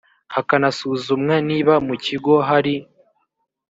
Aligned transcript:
hakanasuzumwa 0.33 1.35
niba 1.49 1.73
mu 1.87 1.95
kigo 2.05 2.33
hari 2.47 2.75